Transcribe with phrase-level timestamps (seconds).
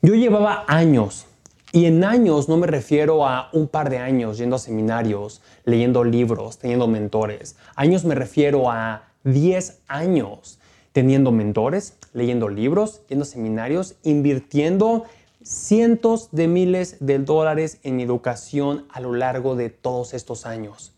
[0.00, 1.26] Yo llevaba años,
[1.72, 6.04] y en años no me refiero a un par de años yendo a seminarios, leyendo
[6.04, 7.56] libros, teniendo mentores.
[7.74, 10.60] Años me refiero a 10 años
[10.92, 15.04] teniendo mentores, leyendo libros, yendo a seminarios, invirtiendo
[15.42, 20.92] cientos de miles de dólares en educación a lo largo de todos estos años.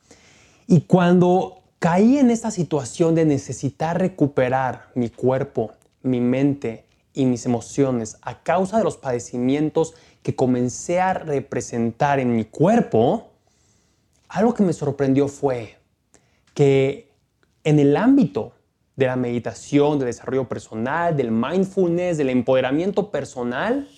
[0.67, 5.73] Y cuando caí en esta situación de necesitar recuperar mi cuerpo,
[6.03, 12.34] mi mente, y mis emociones a causa de los padecimientos que comencé a representar en
[12.37, 13.30] mi cuerpo,
[14.28, 15.78] algo que me sorprendió fue
[16.54, 17.10] que
[17.65, 18.52] en el ámbito
[18.96, 23.88] de la meditación, del desarrollo personal, del mindfulness, del empoderamiento personal,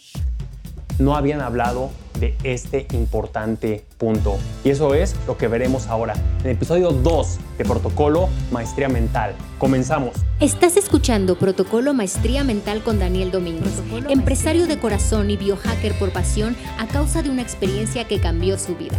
[0.99, 4.37] no habían hablado de este importante punto.
[4.65, 9.35] Y eso es lo que veremos ahora en el episodio 2 de Protocolo Maestría Mental.
[9.59, 10.15] Comenzamos.
[10.41, 13.73] Estás escuchando Protocolo Maestría Mental con Daniel Domínguez,
[14.09, 18.77] empresario de corazón y biohacker por pasión a causa de una experiencia que cambió su
[18.77, 18.99] vida.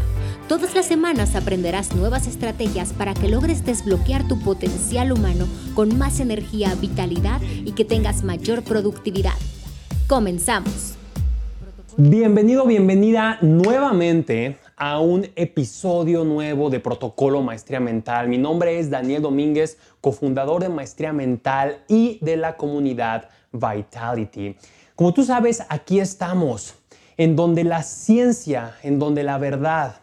[0.49, 6.19] Todas las semanas aprenderás nuevas estrategias para que logres desbloquear tu potencial humano con más
[6.19, 9.37] energía, vitalidad y que tengas mayor productividad.
[10.07, 10.95] Comenzamos.
[11.95, 18.27] Bienvenido, bienvenida nuevamente a un episodio nuevo de Protocolo Maestría Mental.
[18.27, 24.55] Mi nombre es Daniel Domínguez, cofundador de Maestría Mental y de la comunidad Vitality.
[24.95, 26.73] Como tú sabes, aquí estamos,
[27.15, 29.97] en donde la ciencia, en donde la verdad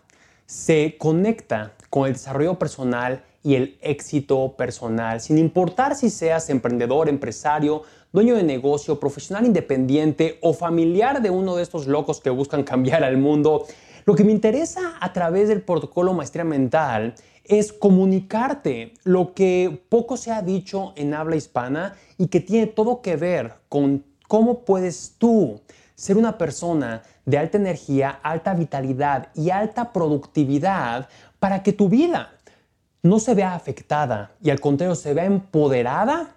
[0.47, 7.09] se conecta con el desarrollo personal y el éxito personal, sin importar si seas emprendedor,
[7.09, 7.83] empresario,
[8.13, 13.05] dueño de negocio, profesional independiente o familiar de uno de estos locos que buscan cambiar
[13.05, 13.67] al mundo,
[14.05, 20.17] lo que me interesa a través del protocolo Maestría Mental es comunicarte lo que poco
[20.17, 25.15] se ha dicho en habla hispana y que tiene todo que ver con cómo puedes
[25.19, 25.61] tú
[25.95, 32.33] ser una persona de alta energía, alta vitalidad y alta productividad para que tu vida
[33.03, 36.37] no se vea afectada y al contrario se vea empoderada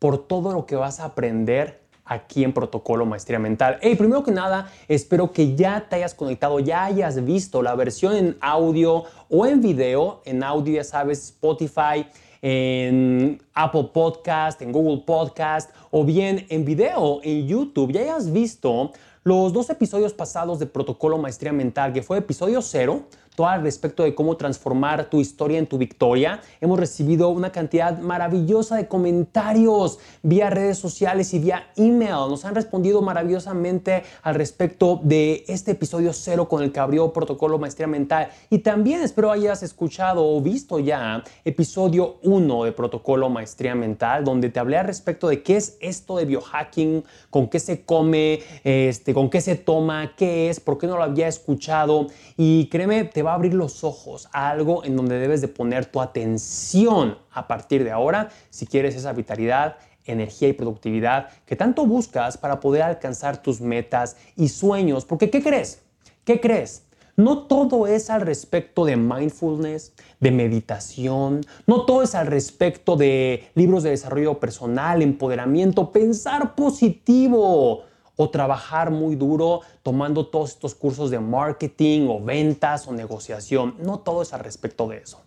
[0.00, 3.78] por todo lo que vas a aprender aquí en Protocolo Maestría Mental.
[3.82, 8.16] Hey, primero que nada, espero que ya te hayas conectado, ya hayas visto la versión
[8.16, 10.22] en audio o en video.
[10.24, 12.06] En audio, ya sabes, Spotify,
[12.42, 17.92] en Apple Podcast, en Google Podcast o bien en video, en YouTube.
[17.92, 18.90] Ya hayas visto
[19.22, 23.02] los dos episodios pasados de Protocolo Maestría Mental, que fue episodio cero
[23.40, 26.42] actual respecto de cómo transformar tu historia en tu victoria.
[26.60, 32.28] Hemos recibido una cantidad maravillosa de comentarios vía redes sociales y vía email.
[32.28, 37.58] Nos han respondido maravillosamente al respecto de este episodio cero con el que abrió Protocolo
[37.58, 38.28] Maestría Mental.
[38.50, 44.50] Y también espero hayas escuchado o visto ya episodio 1 de Protocolo Maestría Mental, donde
[44.50, 49.14] te hablé al respecto de qué es esto de biohacking, con qué se come, este,
[49.14, 52.08] con qué se toma, qué es, por qué no lo había escuchado.
[52.36, 55.86] Y créeme, te va a abrir los ojos a algo en donde debes de poner
[55.86, 61.86] tu atención a partir de ahora si quieres esa vitalidad, energía y productividad que tanto
[61.86, 65.04] buscas para poder alcanzar tus metas y sueños.
[65.04, 65.82] Porque ¿qué crees?
[66.24, 66.84] ¿Qué crees?
[67.16, 73.50] No todo es al respecto de mindfulness, de meditación, no todo es al respecto de
[73.54, 77.82] libros de desarrollo personal, empoderamiento, pensar positivo
[78.20, 83.76] o trabajar muy duro tomando todos estos cursos de marketing o ventas o negociación.
[83.78, 85.22] No todo es al respecto de eso.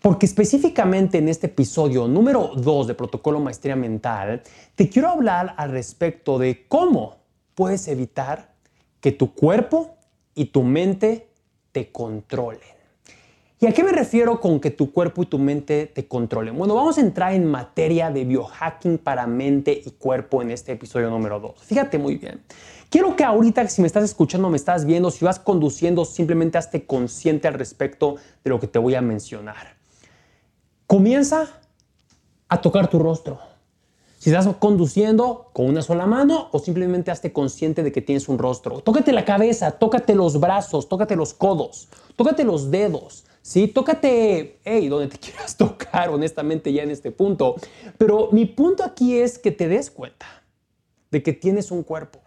[0.00, 4.42] Porque específicamente en este episodio número 2 de Protocolo Maestría Mental,
[4.74, 7.16] te quiero hablar al respecto de cómo
[7.54, 8.54] puedes evitar
[9.02, 9.98] que tu cuerpo
[10.34, 11.28] y tu mente
[11.70, 12.81] te controlen.
[13.62, 16.58] ¿Y a qué me refiero con que tu cuerpo y tu mente te controlen?
[16.58, 21.10] Bueno, vamos a entrar en materia de biohacking para mente y cuerpo en este episodio
[21.10, 21.62] número 2.
[21.62, 22.42] Fíjate muy bien.
[22.90, 26.86] Quiero que ahorita, si me estás escuchando, me estás viendo, si vas conduciendo, simplemente hazte
[26.86, 29.76] consciente al respecto de lo que te voy a mencionar.
[30.88, 31.46] Comienza
[32.48, 33.38] a tocar tu rostro.
[34.18, 38.38] Si estás conduciendo con una sola mano o simplemente hazte consciente de que tienes un
[38.38, 38.80] rostro.
[38.80, 43.24] Tócate la cabeza, tócate los brazos, tócate los codos, tócate los dedos.
[43.42, 47.56] Sí, tócate, hey, donde te quieras tocar, honestamente, ya en este punto.
[47.98, 50.26] Pero mi punto aquí es que te des cuenta
[51.10, 52.20] de que tienes un cuerpo.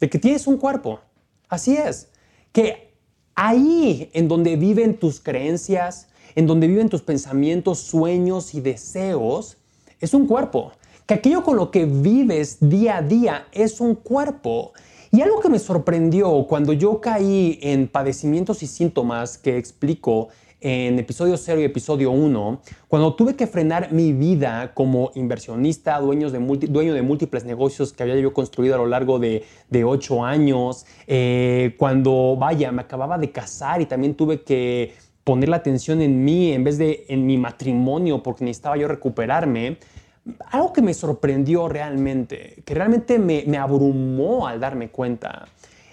[0.00, 1.00] De que tienes un cuerpo.
[1.48, 2.08] Así es.
[2.52, 2.94] Que
[3.34, 9.58] ahí en donde viven tus creencias, en donde viven tus pensamientos, sueños y deseos,
[10.00, 10.72] es un cuerpo.
[11.06, 14.72] Que aquello con lo que vives día a día es un cuerpo.
[15.10, 20.28] Y algo que me sorprendió cuando yo caí en padecimientos y síntomas que explico
[20.60, 26.30] en episodio 0 y episodio 1, cuando tuve que frenar mi vida como inversionista, dueño
[26.30, 31.74] de, múltiples negocios que había yo construido a lo largo de, de 8 años, eh,
[31.78, 36.52] cuando, vaya, me acababa de casar y también tuve que poner la atención en mí
[36.52, 39.78] en vez de en mi matrimonio porque necesitaba yo recuperarme,
[40.50, 45.48] algo que me sorprendió realmente, que realmente me, me abrumó al darme cuenta,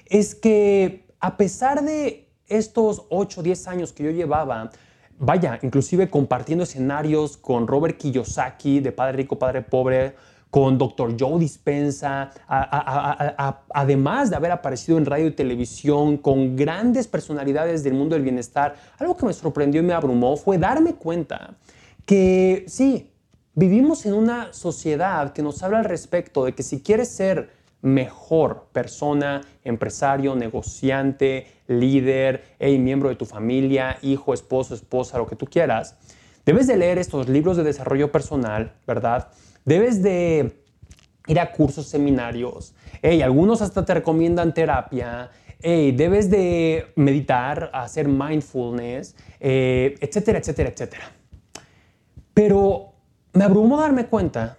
[0.06, 4.72] es que a pesar de estos 8 o 10 años que yo llevaba,
[5.18, 10.16] vaya, inclusive compartiendo escenarios con Robert Kiyosaki de Padre Rico, Padre Pobre,
[10.56, 11.18] con Dr.
[11.20, 18.16] Joe Dispensa, además de haber aparecido en radio y televisión con grandes personalidades del mundo
[18.16, 21.56] del bienestar, algo que me sorprendió y me abrumó fue darme cuenta
[22.06, 23.12] que sí,
[23.56, 27.50] vivimos en una sociedad que nos habla al respecto de que si quieres ser
[27.82, 35.36] mejor persona, empresario, negociante, líder, hey, miembro de tu familia, hijo, esposo, esposa, lo que
[35.36, 35.96] tú quieras,
[36.46, 39.30] debes de leer estos libros de desarrollo personal, ¿verdad?
[39.64, 40.64] Debes de
[41.28, 45.30] ir a cursos, seminarios, hey, algunos hasta te recomiendan terapia,
[45.62, 51.12] hey, debes de meditar, hacer mindfulness, eh, etcétera, etcétera, etcétera.
[52.34, 52.95] Pero
[53.36, 54.58] me abrumó darme cuenta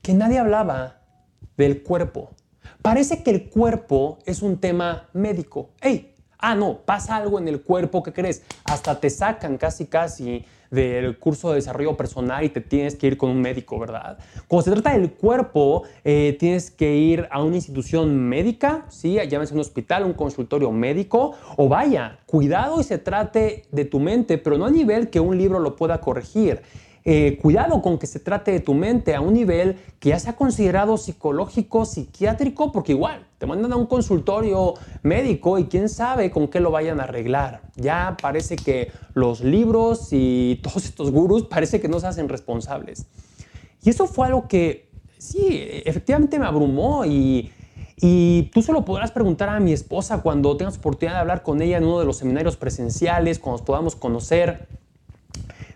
[0.00, 1.00] que nadie hablaba
[1.56, 2.30] del cuerpo,
[2.82, 5.70] Parece que el cuerpo es un tema médico.
[5.80, 6.14] ¡Ey!
[6.38, 8.44] Ah, no, pasa algo en el cuerpo, ¿qué crees?
[8.64, 13.16] Hasta te sacan casi, casi del curso de desarrollo personal y te tienes que ir
[13.16, 14.18] con un médico, ¿verdad?
[14.46, 19.18] Cuando se trata del cuerpo, eh, tienes que ir a una institución médica, ¿sí?
[19.28, 24.38] Llámese un hospital, un consultorio médico, o vaya, cuidado y se trate de tu mente,
[24.38, 26.62] pero no a nivel que un libro lo pueda corregir.
[27.10, 30.36] Eh, cuidado con que se trate de tu mente a un nivel que ya sea
[30.36, 36.48] considerado psicológico, psiquiátrico, porque igual te mandan a un consultorio médico y quién sabe con
[36.48, 37.62] qué lo vayan a arreglar.
[37.76, 43.06] Ya parece que los libros y todos estos gurús parece que no se hacen responsables.
[43.82, 47.50] Y eso fue algo que sí, efectivamente me abrumó y,
[47.96, 51.78] y tú solo podrás preguntar a mi esposa cuando tengas oportunidad de hablar con ella
[51.78, 54.77] en uno de los seminarios presenciales, cuando nos podamos conocer.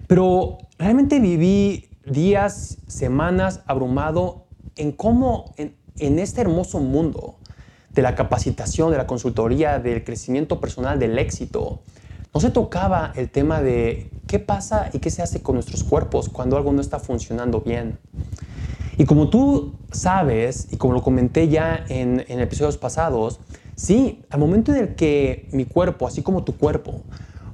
[0.07, 4.47] Pero realmente viví días, semanas abrumado
[4.77, 5.75] en cómo en,
[6.19, 7.37] este hermoso mundo
[7.91, 11.83] de la capacitación, de la consultoría, del crecimiento personal, del éxito,
[12.35, 16.29] no se tocaba el tema de qué pasa y qué se hace con nuestros cuerpos
[16.29, 17.99] cuando algo no está funcionando bien.
[18.97, 23.41] Y como tú sabes, y como lo comenté ya en, en episodios pasados,
[23.77, 27.03] sí, al momento en el que mi cuerpo, así como tu cuerpo,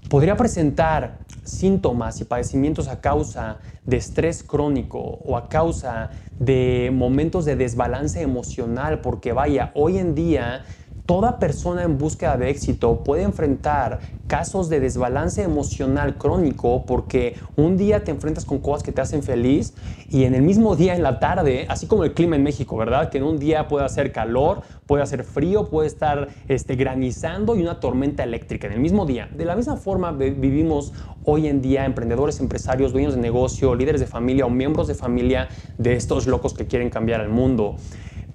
[0.09, 1.19] podría presentar
[1.49, 8.21] síntomas y padecimientos a causa de estrés crónico o a causa de momentos de desbalance
[8.21, 10.65] emocional, porque vaya, hoy en día
[11.08, 17.78] Toda persona en búsqueda de éxito puede enfrentar casos de desbalance emocional crónico porque un
[17.78, 19.72] día te enfrentas con cosas que te hacen feliz
[20.10, 23.08] y en el mismo día, en la tarde, así como el clima en México, ¿verdad?
[23.08, 27.62] Que en un día puede hacer calor, puede hacer frío, puede estar este, granizando y
[27.62, 29.31] una tormenta eléctrica en el mismo día.
[29.32, 30.93] De la misma forma vivimos
[31.25, 35.49] hoy en día emprendedores, empresarios, dueños de negocio, líderes de familia o miembros de familia
[35.78, 37.76] de estos locos que quieren cambiar el mundo.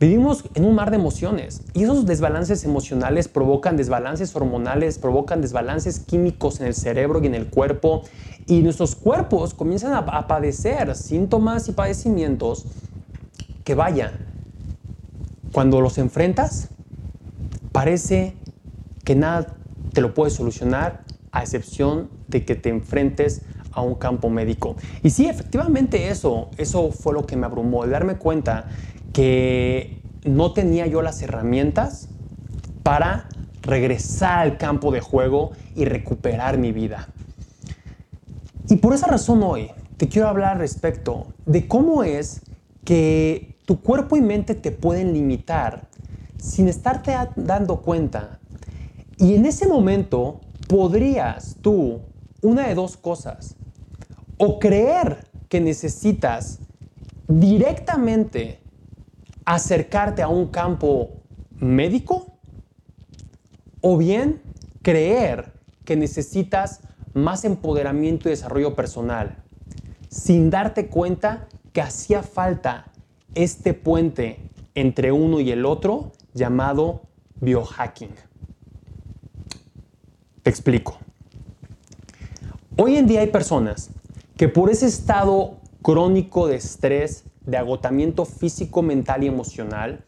[0.04, 6.00] Vivimos en un mar de emociones y esos desbalances emocionales provocan desbalances hormonales, provocan desbalances
[6.00, 8.04] químicos en el cerebro y en el cuerpo
[8.46, 12.66] y nuestros cuerpos comienzan a, padecer síntomas y padecimientos
[13.64, 14.12] que vaya,
[15.54, 16.68] cuando los enfrentas,
[17.72, 18.36] parece
[19.06, 19.56] que nada
[19.94, 24.76] te lo puede solucionar a excepción de que te enfrentes a un campo médico.
[25.02, 28.68] Y sí, efectivamente eso, eso fue lo que me abrumó, darme cuenta
[29.14, 32.10] que no tenía yo las herramientas
[32.82, 33.30] para
[33.62, 37.08] regresar al campo de juego y recuperar mi vida.
[38.70, 42.42] Y por esa razón hoy te quiero hablar respecto de cómo es
[42.84, 45.88] que tu cuerpo y mente te pueden limitar
[46.38, 48.40] sin estarte dando cuenta.
[49.18, 52.02] Y en ese momento podrías tú,
[52.42, 53.56] una de dos cosas,
[54.38, 56.60] o creer que necesitas
[57.28, 58.63] directamente
[59.46, 61.12] acercarte a un campo
[61.60, 62.38] médico
[63.82, 64.42] o bien
[64.82, 65.54] creer
[65.86, 66.82] que necesitas
[67.14, 69.44] más empoderamiento y desarrollo personal
[70.14, 72.86] sin darte cuenta que hacía falta
[73.34, 77.02] este puente entre uno y el otro llamado
[77.42, 78.12] biohacking.
[80.44, 81.00] Te explico.
[82.78, 83.90] Hoy en día hay personas
[84.38, 90.04] que por ese estado crónico de estrés, de agotamiento físico, mental y emocional,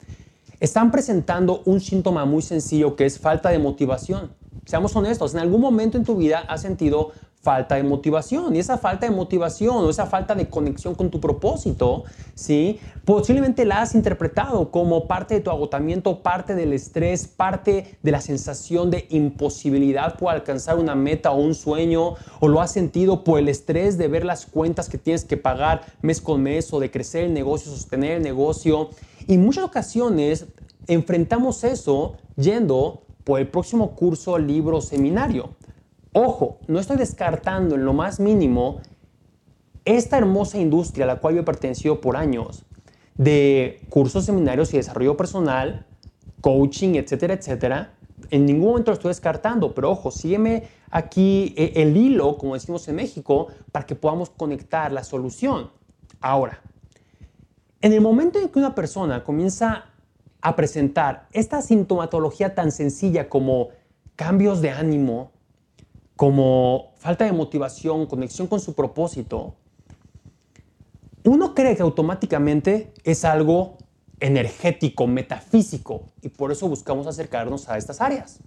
[0.60, 4.32] están presentando un síntoma muy sencillo que es falta de motivación.
[4.66, 7.12] Seamos honestos, en algún momento en tu vida has sentido
[7.46, 8.56] falta de motivación.
[8.56, 12.80] Y esa falta de motivación o esa falta de conexión con tu propósito, ¿sí?
[13.06, 18.20] posiblemente la has interpretado como parte de tu agotamiento, parte del estrés, parte de la
[18.20, 23.38] sensación de imposibilidad por alcanzar una meta o un sueño, o lo has sentido por
[23.38, 26.90] el estrés de ver las cuentas que tienes que pagar mes con mes o de
[26.90, 28.90] crecer el negocio, sostener el negocio.
[29.28, 30.48] Y muchas ocasiones
[30.88, 35.52] enfrentamos eso yendo por el próximo curso, libro, seminario.
[36.18, 38.80] Ojo, no estoy descartando en lo más mínimo
[39.84, 42.64] esta hermosa industria a la cual yo he pertenecido por años
[43.16, 45.86] de cursos, seminarios y desarrollo personal,
[46.40, 47.96] coaching, etcétera, etcétera.
[48.30, 52.88] En ningún momento lo estoy descartando, pero ojo, sígueme aquí eh, el hilo, como decimos
[52.88, 55.70] en México, para que podamos conectar la solución.
[56.22, 56.62] Ahora,
[57.82, 59.88] en el momento en que una persona comienza
[60.40, 63.72] a presentar esta sintomatología tan sencilla como
[64.16, 65.35] cambios de ánimo,
[66.16, 69.56] como falta de motivación, conexión con su propósito,
[71.26, 73.78] uno cree que automáticamente es algo
[74.20, 78.40] energético, metafísico, y por eso buscamos acercarnos a estas áreas.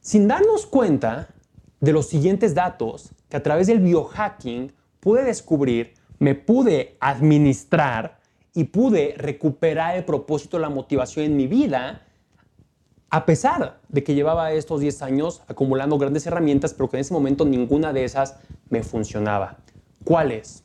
[0.00, 1.28] Sin darnos cuenta
[1.80, 8.20] de los siguientes datos que a través del biohacking pude descubrir, me pude administrar
[8.54, 12.07] y pude recuperar el propósito, la motivación en mi vida
[13.10, 17.14] a pesar de que llevaba estos 10 años acumulando grandes herramientas, pero que en ese
[17.14, 18.36] momento ninguna de esas
[18.68, 19.58] me funcionaba.
[20.04, 20.62] ¿Cuáles?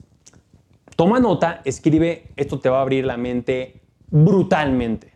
[0.95, 5.13] Toma nota, escribe, esto te va a abrir la mente brutalmente.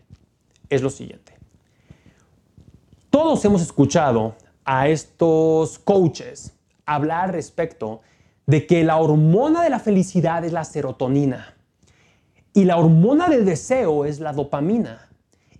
[0.70, 1.34] Es lo siguiente.
[3.10, 6.54] Todos hemos escuchado a estos coaches
[6.86, 8.00] hablar respecto
[8.46, 11.54] de que la hormona de la felicidad es la serotonina
[12.54, 15.07] y la hormona del deseo es la dopamina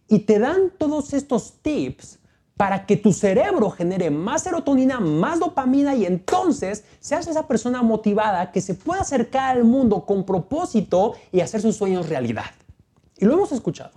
[0.09, 2.19] y te dan todos estos tips
[2.57, 8.51] para que tu cerebro genere más serotonina, más dopamina y entonces seas esa persona motivada
[8.51, 12.51] que se pueda acercar al mundo con propósito y hacer sus sueños realidad.
[13.17, 13.93] Y lo hemos escuchado.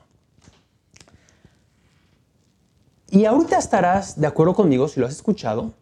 [3.09, 5.73] Y ahorita estarás de acuerdo conmigo si lo has escuchado,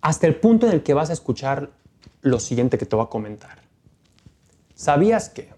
[0.00, 1.70] hasta el punto en el que vas a escuchar
[2.20, 3.58] lo siguiente que te voy a comentar.
[4.74, 5.52] ¿Sabías que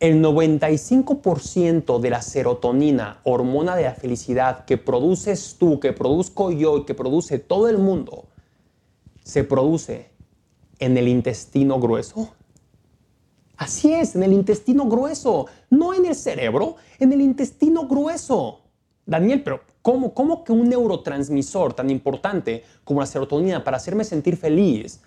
[0.00, 6.78] el 95% de la serotonina, hormona de la felicidad que produces tú, que produzco yo
[6.78, 8.26] y que produce todo el mundo,
[9.24, 10.10] se produce
[10.78, 12.32] en el intestino grueso.
[13.56, 18.60] Así es, en el intestino grueso, no en el cerebro, en el intestino grueso.
[19.04, 24.36] Daniel, pero ¿cómo, cómo que un neurotransmisor tan importante como la serotonina para hacerme sentir
[24.36, 25.00] feliz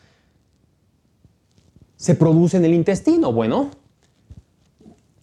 [1.96, 3.32] se produce en el intestino?
[3.32, 3.70] Bueno,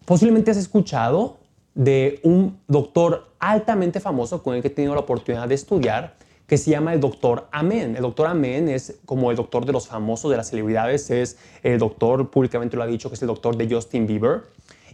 [0.09, 1.37] Posiblemente has escuchado
[1.75, 6.57] de un doctor altamente famoso con el que he tenido la oportunidad de estudiar, que
[6.57, 7.95] se llama el doctor Amén.
[7.95, 11.79] El doctor Amén es como el doctor de los famosos, de las celebridades, es el
[11.79, 14.45] doctor, públicamente lo ha dicho, que es el doctor de Justin Bieber.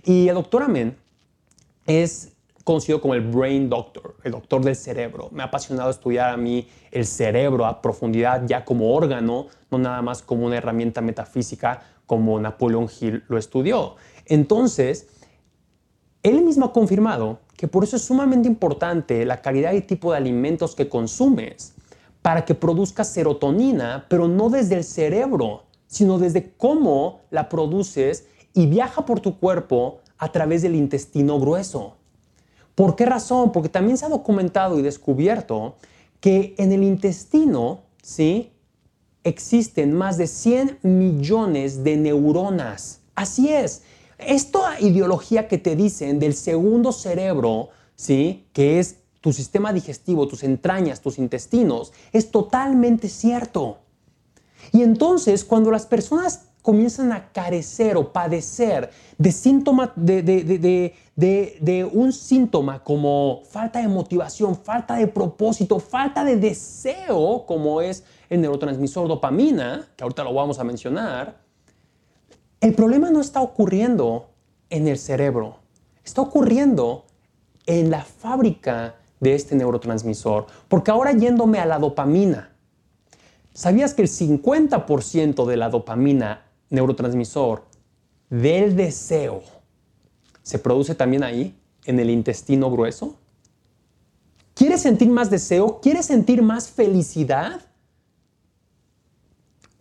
[0.02, 0.96] Y el doctor Amén
[1.86, 2.32] es
[2.64, 5.28] conocido como el brain doctor, el doctor del cerebro.
[5.30, 10.02] Me ha apasionado estudiar a mí el cerebro a profundidad ya como órgano, no nada
[10.02, 13.96] más como una herramienta metafísica como Napoleón Hill lo estudió.
[14.26, 15.06] Entonces,
[16.22, 20.18] él mismo ha confirmado que por eso es sumamente importante la calidad y tipo de
[20.18, 21.74] alimentos que consumes
[22.22, 28.66] para que produzcas serotonina, pero no desde el cerebro, sino desde cómo la produces y
[28.66, 31.96] viaja por tu cuerpo a través del intestino grueso.
[32.74, 33.52] ¿Por qué razón?
[33.52, 35.76] Porque también se ha documentado y descubierto
[36.20, 38.52] que en el intestino, ¿sí?
[39.22, 43.00] Existen más de 100 millones de neuronas.
[43.14, 43.82] Así es,
[44.18, 48.46] esta ideología que te dicen del segundo cerebro, ¿sí?
[48.52, 53.78] que es tu sistema digestivo, tus entrañas, tus intestinos, es totalmente cierto.
[54.72, 60.22] Y entonces, cuando las personas comienzan a carecer o padecer de, síntoma, de,
[61.14, 68.04] de, un síntoma como falta de motivación, falta de propósito, falta de deseo, como es
[68.30, 71.43] el neurotransmisor dopamina, que ahorita lo vamos a mencionar,
[72.64, 74.30] el problema no está ocurriendo
[74.70, 75.58] en el cerebro,
[76.02, 77.04] está ocurriendo
[77.66, 80.46] en la fábrica de este neurotransmisor.
[80.66, 82.56] Porque ahora yéndome a la dopamina,
[83.52, 87.64] ¿sabías que el 50% de la dopamina neurotransmisor
[88.30, 89.42] del deseo
[90.42, 93.18] se produce también ahí, en el intestino grueso?
[94.54, 95.80] ¿Quieres sentir más deseo?
[95.82, 97.60] ¿Quieres sentir más felicidad?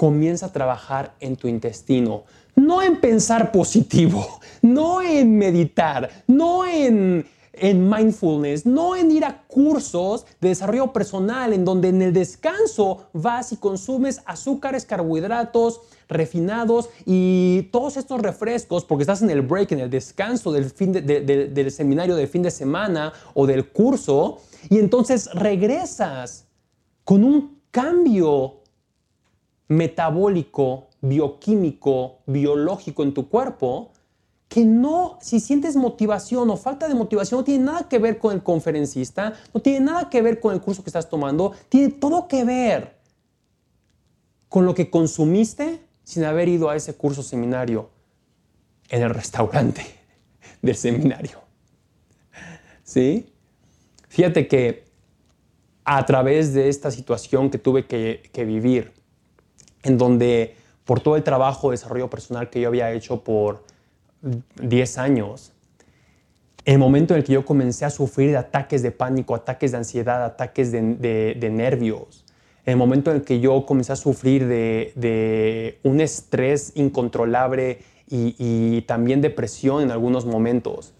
[0.03, 2.25] Comienza a trabajar en tu intestino.
[2.57, 9.43] No en pensar positivo, no en meditar, no en en mindfulness, no en ir a
[9.43, 15.79] cursos de desarrollo personal, en donde en el descanso vas y consumes azúcares, carbohidratos,
[16.09, 20.91] refinados y todos estos refrescos, porque estás en el break, en el descanso del, fin
[20.91, 26.47] del seminario de fin de semana o del curso, y entonces regresas
[27.05, 28.62] con un cambio
[29.73, 33.91] metabólico, bioquímico, biológico en tu cuerpo,
[34.47, 38.33] que no, si sientes motivación o falta de motivación, no tiene nada que ver con
[38.33, 42.27] el conferencista, no tiene nada que ver con el curso que estás tomando, tiene todo
[42.27, 42.97] que ver
[44.49, 47.89] con lo que consumiste sin haber ido a ese curso seminario
[48.89, 49.83] en el restaurante
[50.61, 51.39] del seminario.
[52.83, 53.33] ¿Sí?
[54.07, 54.83] Fíjate que
[55.83, 58.93] a través de esta situación que tuve que, que vivir,
[59.83, 63.63] en donde por todo el trabajo de desarrollo personal que yo había hecho por
[64.61, 65.53] 10 años,
[66.65, 70.23] el momento en el que yo comencé a sufrir ataques de pánico, ataques de ansiedad,
[70.23, 72.23] ataques de, nervios,
[72.65, 79.21] el momento en el que yo comencé a sufrir de, un estrés incontrolable y, también
[79.21, 80.93] depresión en algunos momentos,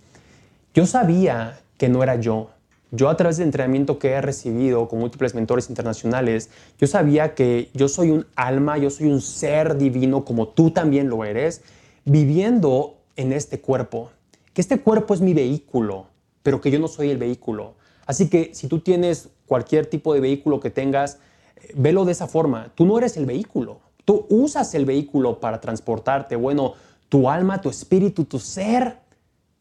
[0.74, 2.50] yo sabía que no era yo.
[2.96, 7.72] Yo a través del entrenamiento que he recibido con múltiples mentores internacionales, yo sabía que
[7.74, 11.64] yo soy un alma, yo soy un ser divino como tú también lo eres,
[12.06, 14.12] viviendo en este cuerpo,
[14.54, 16.06] que este cuerpo es mi vehículo,
[16.44, 17.74] pero que yo no soy el vehículo.
[18.06, 21.18] Así que si tú tienes cualquier tipo de vehículo que tengas,
[21.56, 22.72] eh, velo de esa forma.
[22.76, 23.80] Tú no eres el vehículo.
[24.06, 26.36] Tú usas el vehículo para transportarte.
[26.36, 26.74] Bueno,
[27.10, 29.00] tu alma, tu espíritu, tu ser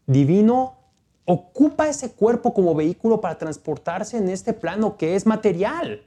[0.05, 0.82] divino
[1.25, 6.03] ocupa ese cuerpo como vehículo para transportarse en este plano que es material,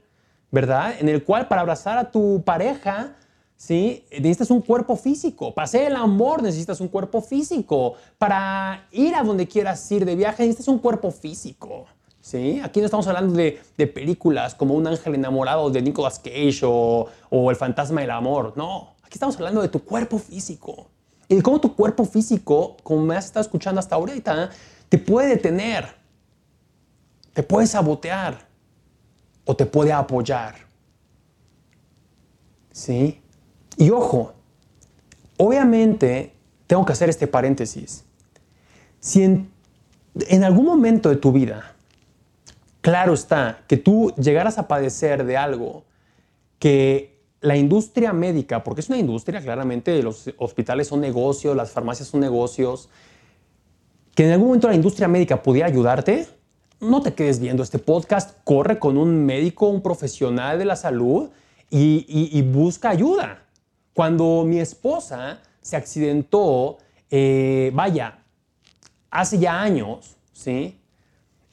[0.51, 0.95] ¿verdad?
[1.00, 3.15] En el cual para abrazar a tu pareja
[3.57, 4.05] ¿sí?
[4.12, 5.53] Necesitas un cuerpo físico.
[5.53, 7.95] Para hacer el amor necesitas un cuerpo físico.
[8.17, 11.86] Para ir a donde quieras ir de viaje necesitas un cuerpo físico.
[12.22, 12.60] ¿Sí?
[12.63, 17.55] Aquí no estamos hablando de, películas como Un ángel enamorado de Nicolas Cage o, El
[17.55, 18.53] fantasma del amor.
[18.55, 20.88] No, aquí estamos hablando de tu cuerpo físico.
[21.27, 24.50] Y de cómo tu cuerpo físico, como me has estado escuchando hasta ahorita,
[24.95, 25.89] te puede detener,
[27.33, 28.47] te puede sabotear
[29.43, 30.55] o te puede apoyar.
[32.71, 33.19] ¿Sí?
[33.75, 34.36] Y ojo,
[35.36, 36.34] obviamente
[36.65, 38.05] tengo que hacer este paréntesis.
[39.01, 41.75] Si en, algún momento de tu vida,
[42.79, 45.84] claro está, que tú llegaras a padecer de algo
[46.58, 52.08] que la industria médica, porque es una industria, claramente los hospitales son negocios, las farmacias
[52.08, 52.88] son negocios,
[54.15, 56.28] que en algún momento la industria médica pudiera ayudarte,
[56.80, 61.30] no te quedes viendo este podcast, corre con un médico, un profesional de la salud
[61.69, 63.45] y busca ayuda.
[63.95, 66.78] Cuando mi esposa se accidentó,
[67.10, 68.19] eh, vaya,
[69.10, 70.82] hace ya años, ¿sí?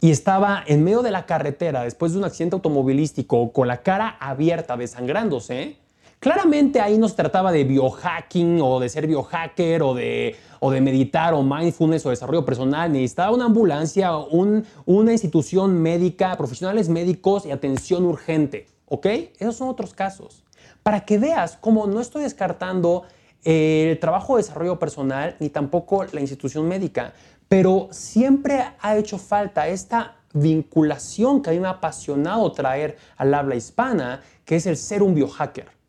[0.01, 4.16] Y estaba en medio de la carretera después de un accidente automovilístico con la cara
[4.18, 5.77] abierta, desangrándose.
[6.22, 10.80] Claramente ahí no se trataba de biohacking o de ser biohacker o de, o de
[10.80, 12.92] meditar o mindfulness o desarrollo personal.
[12.92, 18.68] Necesitaba una ambulancia, una institución médica, profesionales médicos y atención urgente.
[18.87, 19.06] ¿Ok?
[19.40, 20.44] Esos son otros casos
[20.85, 23.02] para que veas cómo no estoy descartando
[23.42, 27.14] el trabajo de desarrollo personal ni tampoco la institución médica,
[27.48, 33.35] pero siempre ha hecho falta esta vinculación que a mí me ha apasionado traer al
[33.35, 35.82] habla hispana, que es el ser un biohacker.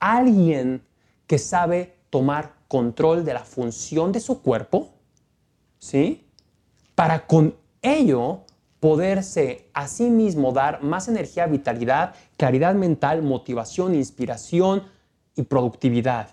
[0.00, 0.82] Alguien
[1.26, 4.88] que sabe tomar control de la función de su cuerpo,
[5.78, 6.26] ¿sí?
[6.94, 8.40] Para con ello
[8.80, 14.84] poderse a sí mismo dar más energía, vitalidad, claridad mental, motivación, inspiración
[15.36, 16.30] y productividad,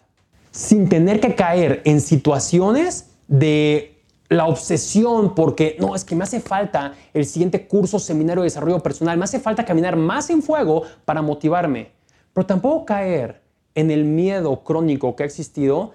[0.52, 6.40] sin tener que caer en situaciones de la obsesión porque no, es que me hace
[6.40, 10.84] falta el siguiente curso, seminario de desarrollo personal, me hace falta caminar más en fuego
[11.06, 11.92] para motivarme,
[12.34, 13.47] pero tampoco caer
[13.78, 15.94] en el miedo crónico que ha existido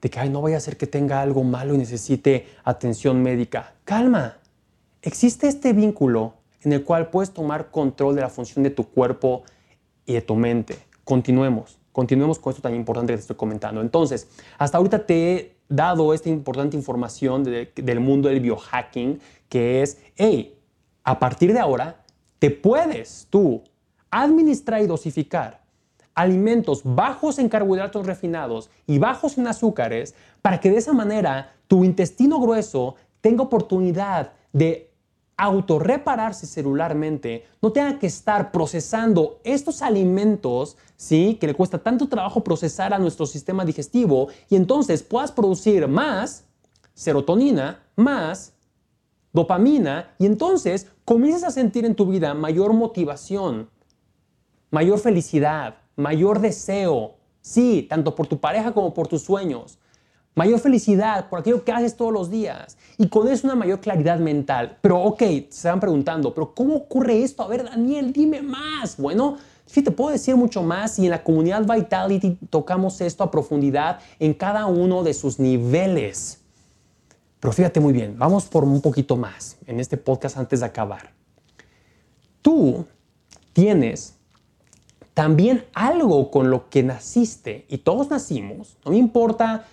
[0.00, 3.74] de que no vaya a ser que tenga algo malo y necesite atención médica.
[3.84, 4.38] Calma,
[5.02, 9.42] existe este vínculo en el cual puedes tomar control de la función de tu cuerpo
[10.06, 10.78] y de tu mente.
[11.02, 13.80] Continuemos, continuemos con esto tan importante que te estoy comentando.
[13.80, 19.18] Entonces, hasta ahorita te he dado esta importante información del mundo del biohacking,
[19.48, 20.56] que es, hey,
[21.02, 22.04] a partir de ahora,
[22.38, 23.64] te puedes tú
[24.08, 25.63] administrar y dosificar
[26.14, 31.84] alimentos bajos en carbohidratos refinados y bajos en azúcares para que de esa manera tu
[31.84, 34.90] intestino grueso tenga oportunidad de
[35.36, 41.36] autorrepararse celularmente, no tenga que estar procesando estos alimentos, ¿sí?
[41.40, 46.44] Que le cuesta tanto trabajo procesar a nuestro sistema digestivo y entonces puedas producir más
[46.94, 48.52] serotonina, más
[49.32, 53.68] dopamina y entonces comienzas a sentir en tu vida mayor motivación,
[54.70, 59.78] mayor felicidad, mayor deseo, sí, tanto por tu pareja como por tus sueños,
[60.34, 64.18] mayor felicidad por aquello que haces todos los días y con eso una mayor claridad
[64.18, 64.78] mental.
[64.80, 67.42] Pero ok, se van preguntando, pero ¿cómo ocurre esto?
[67.42, 68.96] A ver, Daniel, dime más.
[68.96, 73.30] Bueno, sí, te puedo decir mucho más y en la comunidad Vitality tocamos esto a
[73.30, 76.40] profundidad en cada uno de sus niveles.
[77.40, 81.12] Pero fíjate muy bien, vamos por un poquito más en este podcast antes de acabar.
[82.40, 82.86] Tú
[83.52, 84.16] tienes
[85.14, 89.66] también algo con lo que naciste y todos nacimos, no me importa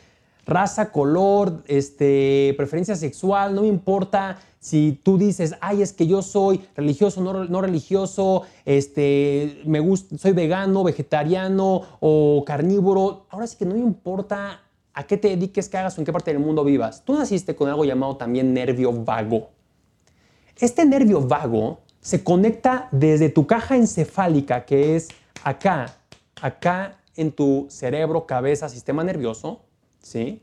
[0.45, 6.21] raza, color, este, preferencia sexual, no me importa si tú dices, ay, es que yo
[6.21, 9.79] soy religioso, no, no religioso, este, me
[10.17, 14.61] soy vegano, vegetariano o carnívoro, ahora sí que no me importa
[14.93, 17.03] a qué te dediques, qué hagas o en qué parte del mundo vivas.
[17.05, 19.49] Tú naciste con algo llamado también nervio vago.
[20.59, 25.09] Este nervio vago se conecta desde tu caja encefálica, que es
[25.43, 25.97] acá,
[26.41, 29.61] acá en tu cerebro, cabeza, sistema nervioso,
[30.01, 30.41] ¿sí?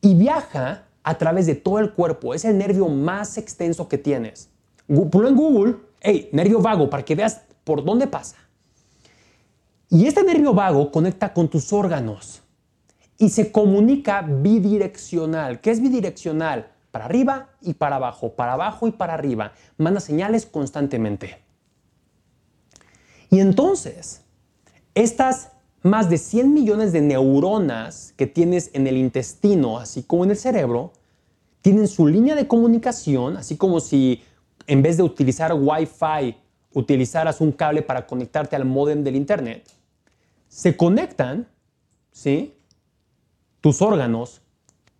[0.00, 2.34] Y viaja a través de todo el cuerpo.
[2.34, 4.50] Es el nervio más extenso que tienes.
[4.86, 8.36] Ponlo en Google, hey, nervio vago, para que veas por dónde pasa.
[9.88, 12.42] Y este nervio vago conecta con tus órganos
[13.18, 15.60] y se comunica bidireccional.
[15.60, 16.72] ¿Qué es bidireccional?
[16.90, 19.52] Para arriba y para abajo, para abajo y para arriba.
[19.78, 21.45] Manda señales constantemente.
[23.36, 24.22] Y entonces,
[24.94, 25.50] estas
[25.82, 30.38] más de 100 millones de neuronas que tienes en el intestino, así como en el
[30.38, 30.94] cerebro,
[31.60, 34.22] tienen su línea de comunicación, así como si
[34.66, 36.34] en vez de utilizar Wi-Fi
[36.72, 39.70] utilizaras un cable para conectarte al modem del Internet,
[40.48, 41.46] se conectan,
[42.12, 42.54] ¿sí?
[43.60, 44.40] Tus órganos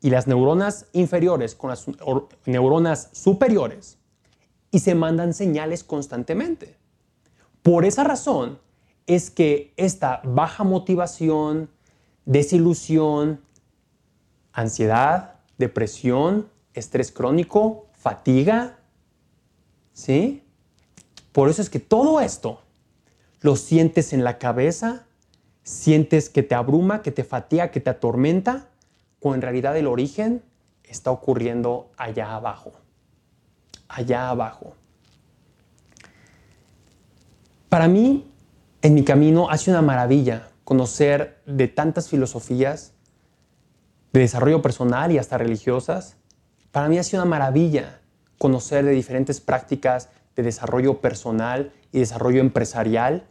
[0.03, 1.87] y las neuronas inferiores con las
[2.45, 3.97] neuronas superiores
[4.71, 6.77] y se mandan señales constantemente.
[7.67, 8.61] Por esa razón,
[9.09, 11.69] es que esta baja motivación,
[12.25, 13.41] desilusión,
[14.53, 18.79] ansiedad, depresión, estrés crónico, fatiga,
[19.93, 20.45] ¿sí?
[21.33, 22.61] Por eso es que todo esto
[23.41, 25.05] lo sientes en la cabeza,
[25.65, 28.69] sientes que te abruma, que te fatiga, que te atormenta,
[29.19, 30.41] cuando en realidad el origen
[30.85, 32.71] está ocurriendo allá abajo,
[33.89, 34.77] allá abajo.
[37.69, 38.31] Para mí,
[38.83, 42.93] en mi camino ha sido una maravilla conocer de tantas filosofías
[44.13, 46.17] de desarrollo personal y hasta religiosas.
[46.71, 48.01] Para mí ha sido una maravilla
[48.39, 53.27] conocer de diferentes prácticas de desarrollo personal y desarrollo empresarial.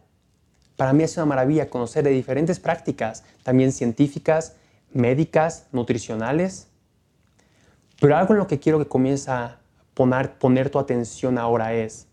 [0.76, 4.56] Para mí ha sido una maravilla conocer de diferentes prácticas, también científicas,
[4.92, 6.68] médicas, nutricionales.
[8.00, 9.60] Pero algo en lo que quiero que comiences a
[9.94, 12.08] poner, poner tu atención ahora es,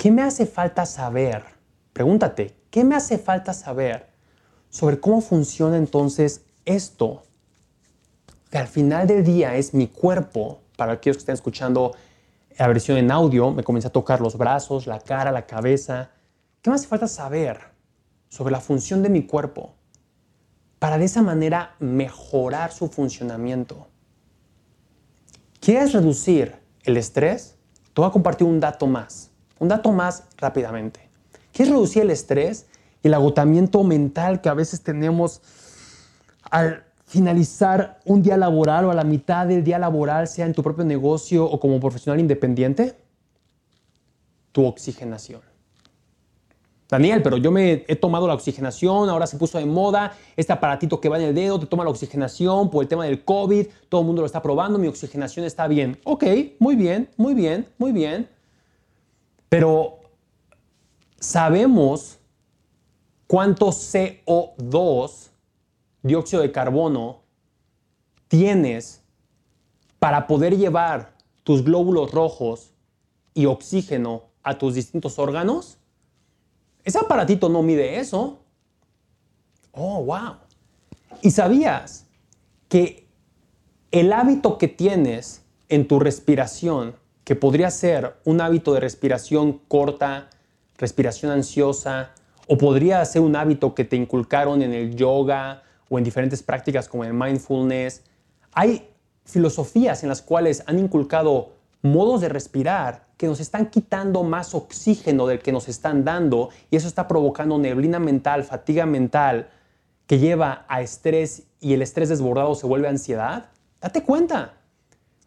[0.00, 1.44] ¿qué me hace falta saber
[1.92, 4.08] Pregúntate, ¿qué me hace falta saber
[4.70, 7.24] sobre cómo funciona entonces esto?
[8.50, 11.92] Que al final del día es mi cuerpo, para aquellos que estén escuchando
[12.58, 16.10] la versión en audio, me comienza a tocar los brazos, la cara, la cabeza.
[16.62, 17.60] ¿Qué me hace falta saber
[18.30, 19.74] sobre la función de mi cuerpo?
[20.78, 23.88] Para de esa manera mejorar su funcionamiento.
[25.60, 27.56] ¿Quieres reducir el estrés?
[27.92, 29.29] Te voy a compartir un dato más.
[29.60, 31.08] Un dato más rápidamente.
[31.52, 32.66] ¿Qué reducir el estrés
[33.02, 35.42] y el agotamiento mental que a veces tenemos
[36.50, 40.62] al finalizar un día laboral o a la mitad del día laboral, sea en tu
[40.62, 42.96] propio negocio o como profesional independiente?
[44.52, 45.42] Tu oxigenación.
[46.88, 51.00] Daniel, pero yo me he tomado la oxigenación, ahora se puso de moda este aparatito
[51.00, 54.00] que va en el dedo, te toma la oxigenación por el tema del COVID, todo
[54.00, 55.98] el mundo lo está probando, mi oxigenación está bien.
[56.04, 56.24] Ok,
[56.58, 58.28] muy bien, muy bien, muy bien.
[59.50, 60.00] Pero
[61.18, 62.18] sabemos
[63.26, 65.28] cuánto CO2,
[66.02, 67.20] dióxido de carbono,
[68.28, 69.02] tienes
[69.98, 72.72] para poder llevar tus glóbulos rojos
[73.34, 75.78] y oxígeno a tus distintos órganos?
[76.84, 78.40] Ese aparatito no mide eso.
[79.72, 80.36] Oh, wow.
[81.22, 82.06] ¿Y sabías
[82.68, 83.06] que
[83.90, 86.96] el hábito que tienes en tu respiración,
[87.30, 90.30] que podría ser un hábito de respiración corta,
[90.76, 92.10] respiración ansiosa,
[92.48, 96.88] o podría ser un hábito que te inculcaron en el yoga o en diferentes prácticas
[96.88, 98.02] como el mindfulness.
[98.50, 98.88] Hay
[99.24, 105.28] filosofías en las cuales han inculcado modos de respirar que nos están quitando más oxígeno
[105.28, 109.50] del que nos están dando y eso está provocando neblina mental, fatiga mental
[110.08, 113.50] que lleva a estrés y el estrés desbordado se vuelve ansiedad.
[113.80, 114.54] Date cuenta.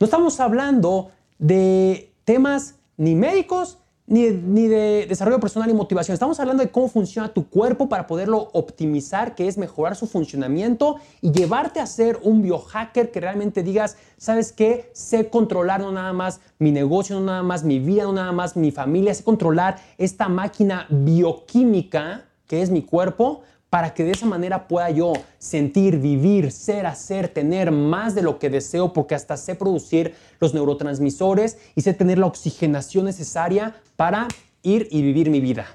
[0.02, 1.12] No estamos hablando
[1.44, 6.14] de temas ni médicos ni, ni, de desarrollo personal y motivación.
[6.14, 10.98] Estamos hablando de cómo funciona tu cuerpo para poderlo optimizar, que es mejorar su funcionamiento
[11.22, 14.90] y llevarte a ser un biohacker que realmente digas, ¿sabes qué?
[14.94, 18.56] Sé controlar no nada más mi negocio, no nada más mi vida, no nada más
[18.56, 23.42] mi familia, sé controlar esta máquina bioquímica que es mi cuerpo
[23.74, 28.38] para que de esa manera pueda yo sentir, vivir, ser, hacer, tener más de lo
[28.38, 34.28] que deseo, porque hasta sé producir los neurotransmisores y sé tener la oxigenación necesaria para
[34.62, 35.66] ir y vivir mi vida.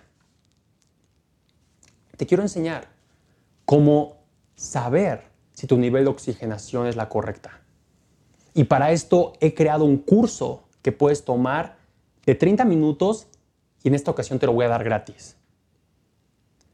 [2.17, 2.87] Te quiero enseñar
[3.65, 4.19] cómo
[4.55, 7.63] saber si tu nivel de oxigenación es la correcta.
[8.55, 11.79] Y para esto he creado un curso que puedes tomar
[12.25, 13.27] de 30 minutos
[13.83, 15.35] y en esta ocasión te lo voy a dar gratis.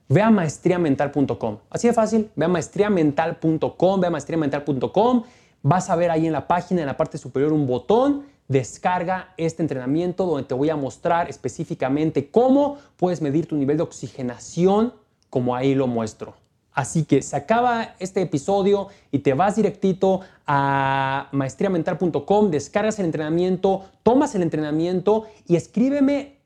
[0.09, 1.59] Ve a maestriamental.com.
[1.71, 5.23] Así de fácil, ve a maestriamental.com, ve a maestriamental.com.
[5.63, 8.25] Vas a ver ahí en la página, en la parte superior, un botón.
[8.47, 13.83] Descarga este entrenamiento donde te voy a mostrar específicamente cómo puedes medir tu nivel de
[13.83, 14.93] oxigenación,
[15.31, 16.35] como ahí lo muestro.
[16.75, 23.85] Así que se acaba este episodio y te vas directito a maestriamental.com, descargas el entrenamiento,
[24.03, 26.41] tomas el entrenamiento y escríbeme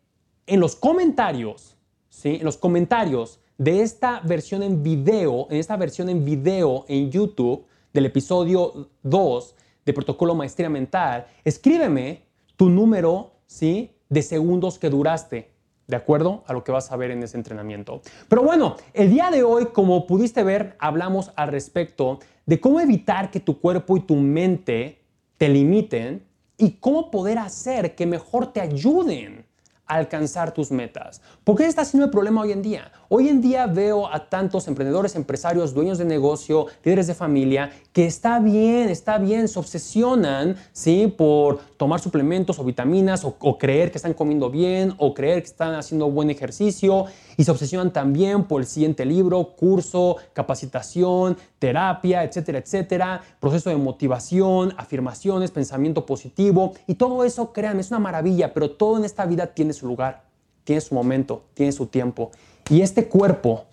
[0.47, 1.77] en los comentarios,
[2.11, 2.37] ¿sí?
[2.37, 7.67] En los comentarios de esta versión en video, en esta versión en video en YouTube
[7.93, 12.23] del episodio 2 de Protocolo Maestría Mental, escríbeme
[12.55, 13.91] tu número, ¿sí?
[14.09, 15.51] De segundos que duraste,
[15.89, 18.01] de acuerdo a lo que vas a ver en ese entrenamiento.
[18.29, 23.33] Pero bueno, el día de hoy, como pudiste ver, hablamos al respecto de cómo evitar
[23.33, 25.03] que tu cuerpo y tu mente
[25.37, 26.25] te limiten
[26.57, 29.49] y cómo poder hacer que mejor te ayuden
[29.89, 31.21] alcanzar tus metas.
[31.43, 32.93] ¿Por qué está siendo el problema hoy en día?
[33.11, 38.05] Hoy en día veo a tantos emprendedores, empresarios, dueños de negocio, líderes de familia, que
[38.05, 41.07] está bien, está bien, se obsesionan, ¿sí?
[41.17, 45.49] Por tomar suplementos o vitaminas o, o creer que están comiendo bien o creer que
[45.49, 47.07] están haciendo buen ejercicio
[47.39, 53.77] y se obsesionan también por el siguiente libro, curso, capacitación, terapia, etcétera, etcétera, proceso de
[53.77, 59.25] motivación, afirmaciones, pensamiento positivo y todo eso, créanme, es una maravilla, pero todo en esta
[59.25, 60.25] vida tiene su lugar,
[60.65, 62.33] tiene su momento, tiene su tiempo.
[62.71, 63.65] Y este cuerpo,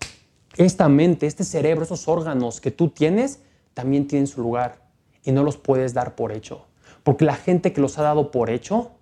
[0.56, 3.40] esta mente, este cerebro, esos órganos que tú tienes,
[3.74, 4.86] también tienen su lugar
[5.22, 6.66] y no los puedes dar por hecho.
[7.02, 8.92] Porque la gente que los ha dado por hecho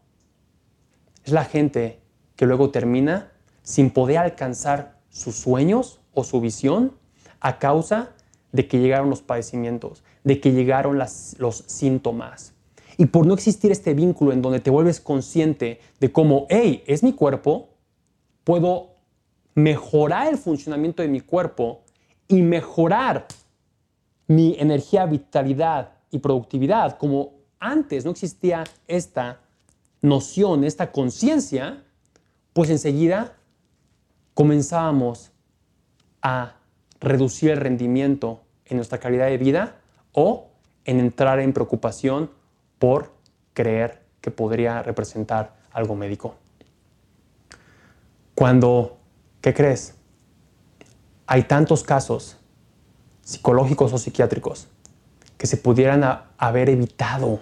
[1.24, 2.00] es la gente
[2.34, 6.92] que luego termina sin poder alcanzar sus sueños o su visión
[7.38, 8.10] a causa
[8.50, 12.52] de que llegaron los padecimientos, de que llegaron los síntomas.
[12.96, 17.02] Y por no existir este vínculo en donde te vuelves consciente de cómo, hey, es
[17.02, 17.70] mi cuerpo,
[18.42, 18.93] puedo
[19.54, 21.82] mejorar el funcionamiento de mi cuerpo
[22.28, 23.26] y mejorar
[24.26, 29.40] mi energía, vitalidad y productividad, como antes no existía esta
[30.02, 31.84] noción, esta conciencia,
[32.52, 33.36] pues enseguida
[34.34, 35.32] comenzábamos
[36.22, 36.56] a
[37.00, 39.76] reducir el rendimiento en nuestra calidad de vida
[40.12, 40.48] o
[40.84, 42.30] en entrar en preocupación
[42.78, 43.12] por
[43.52, 46.34] creer que podría representar algo médico.
[48.34, 48.98] Cuando
[49.44, 49.92] ¿Qué crees?
[51.26, 52.38] Hay tantos casos
[53.20, 54.68] psicológicos o psiquiátricos
[55.36, 56.02] que se pudieran
[56.38, 57.40] haber evitado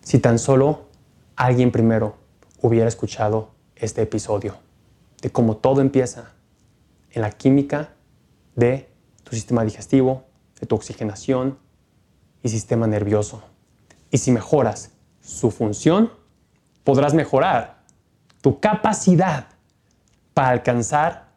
[0.00, 0.88] si tan solo
[1.36, 2.16] alguien primero
[2.60, 4.56] hubiera escuchado este episodio
[5.20, 6.32] de cómo todo empieza
[7.12, 7.94] en la química
[8.56, 8.90] de
[9.22, 10.24] tu sistema digestivo,
[10.58, 11.60] de tu oxigenación
[12.42, 13.40] y sistema nervioso.
[14.10, 16.10] Y si mejoras su función,
[16.82, 17.84] podrás mejorar
[18.40, 19.51] tu capacidad
[20.34, 21.28] para alcanzar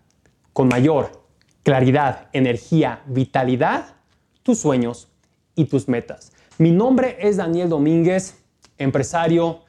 [0.53, 1.23] con mayor
[1.63, 3.95] claridad, energía, vitalidad
[4.43, 5.09] tus sueños
[5.55, 6.31] y tus metas.
[6.57, 8.43] Mi nombre es Daniel Domínguez,
[8.77, 9.61] empresario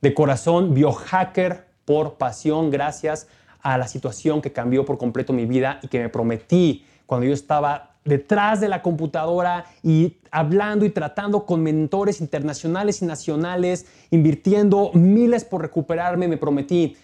[0.00, 3.28] de corazón, biohacker por pasión, gracias
[3.62, 7.32] a la situación que cambió por completo mi vida y que me prometí cuando yo
[7.32, 14.90] estaba detrás de la computadora y hablando y tratando con mentores internacionales y nacionales, invirtiendo
[14.94, 16.96] miles por recuperarme, me prometí,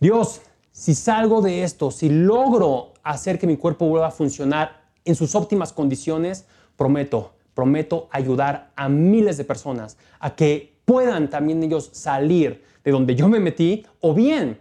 [0.00, 5.14] Dios, si salgo de esto, si logro hacer que mi cuerpo vuelva a funcionar en
[5.14, 11.90] sus óptimas condiciones, prometo, prometo ayudar a miles de personas a que puedan también ellos
[11.92, 14.60] salir de donde yo me metí o bien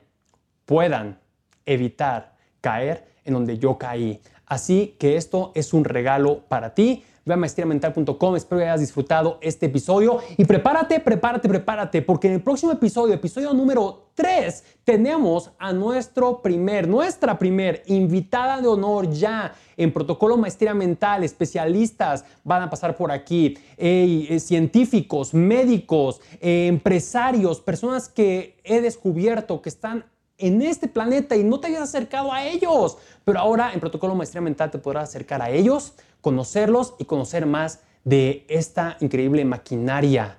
[0.66, 1.20] puedan
[1.66, 4.22] evitar caer en donde yo caí.
[4.46, 7.04] Así que esto es un regalo para ti.
[7.26, 8.36] Ve a maestriamental.com.
[8.36, 10.20] Espero que hayas disfrutado este episodio.
[10.38, 16.42] Y prepárate, prepárate, prepárate, porque en el próximo episodio, episodio número 3, tenemos a nuestro
[16.42, 22.96] primer, nuestra primer invitada de honor ya en protocolo maestría mental, especialistas van a pasar
[22.96, 30.06] por aquí, eh, científicos, médicos, eh, empresarios, personas que he descubierto que están
[30.42, 32.98] en este planeta y no te hayas acercado a ellos.
[33.24, 37.80] Pero ahora en protocolo maestría mental te podrás acercar a ellos, conocerlos y conocer más
[38.04, 40.38] de esta increíble maquinaria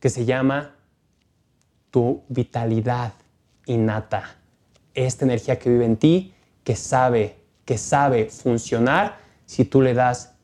[0.00, 0.74] que se llama
[1.90, 3.12] tu vitalidad
[3.66, 4.36] innata.
[4.94, 10.34] Esta energía que vive en ti, que sabe, que sabe funcionar si tú le das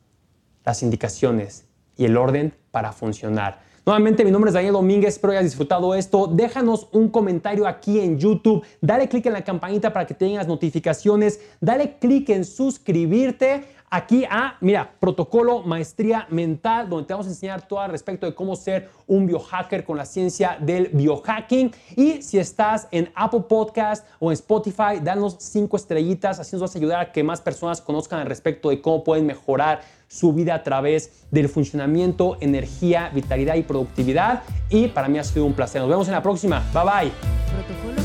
[0.64, 1.64] las indicaciones
[1.96, 3.62] y el orden para funcionar.
[3.84, 6.28] Nuevamente, mi nombre es Daniel Domínguez, espero hayas disfrutado esto.
[6.28, 11.40] Déjanos un comentario aquí en YouTube, dale click en la campanita para que tengas notificaciones,
[11.60, 17.68] dale click en suscribirte aquí a, mira, protocolo maestría mental, donde te vamos a enseñar
[17.68, 21.70] todo al respecto de cómo ser un biohacker con la ciencia del biohacking.
[21.94, 26.74] Y si estás en Apple Podcast o en Spotify, danos cinco estrellitas, así nos vas
[26.74, 30.54] a ayudar a que más personas conozcan al respecto de cómo pueden mejorar su vida
[30.54, 34.42] a través del funcionamiento, energía, vitalidad y productividad.
[34.70, 35.82] Y para mí ha sido un placer.
[35.82, 36.62] Nos vemos en la próxima.
[36.72, 38.01] Bye bye.